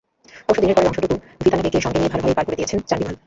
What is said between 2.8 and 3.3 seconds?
Chandimal.